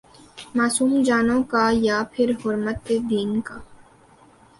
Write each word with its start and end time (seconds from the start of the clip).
معصوم 0.55 1.01
جانوں 1.03 1.41
کا 1.43 1.65
یا 1.73 2.01
پھرحرمت 2.11 2.91
دین 3.09 3.39
کا؟ 3.41 3.57